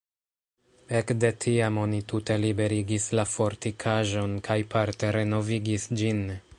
Ekde 0.99 1.29
tiam 1.45 1.77
oni 1.81 1.99
tute 2.13 2.39
liberigis 2.45 3.07
la 3.19 3.27
fortikaĵon 3.35 4.35
kaj 4.49 4.61
parte 4.77 5.17
renovigis 5.19 5.89
ĝin. 6.03 6.27